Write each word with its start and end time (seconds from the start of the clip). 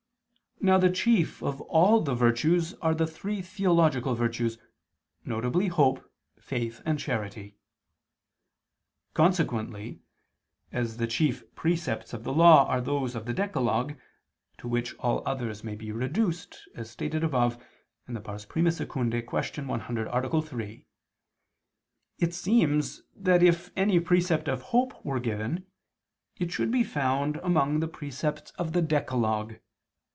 Now 0.63 0.77
the 0.77 0.91
chief 0.91 1.41
of 1.41 1.59
all 1.61 2.01
the 2.01 2.13
virtues 2.13 2.75
are 2.83 2.93
the 2.93 3.07
three 3.07 3.41
theological 3.41 4.13
virtues, 4.13 4.59
viz. 5.25 5.71
hope, 5.73 6.07
faith 6.39 6.81
and 6.85 6.99
charity. 6.99 7.57
Consequently, 9.15 10.01
as 10.71 10.97
the 10.97 11.07
chief 11.07 11.41
precepts 11.55 12.13
of 12.13 12.23
the 12.23 12.31
Law 12.31 12.67
are 12.67 12.79
those 12.79 13.15
of 13.15 13.25
the 13.25 13.33
decalogue, 13.33 13.95
to 14.59 14.67
which 14.67 14.93
all 14.99 15.23
others 15.25 15.63
may 15.63 15.73
be 15.73 15.91
reduced, 15.91 16.59
as 16.75 16.91
stated 16.91 17.23
above 17.23 17.57
(I 18.07 18.11
II, 18.11 18.21
Q. 18.21 18.63
100, 18.63 20.07
A. 20.07 20.41
3), 20.43 20.85
it 22.19 22.33
seems 22.35 23.01
that 23.15 23.41
if 23.41 23.71
any 23.75 23.99
precept 23.99 24.47
of 24.47 24.61
hope 24.61 25.03
were 25.03 25.19
given, 25.19 25.65
it 26.37 26.51
should 26.51 26.69
be 26.69 26.83
found 26.83 27.37
among 27.37 27.79
the 27.79 27.87
precepts 27.87 28.51
of 28.59 28.73
the 28.73 28.83
decalogue. 28.83 29.55